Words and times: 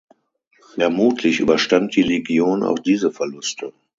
Vermutlich 0.73 1.39
überstand 1.41 1.95
die 1.95 2.01
Legion 2.01 2.63
auch 2.63 2.79
diese 2.79 3.11
Verluste. 3.11 3.71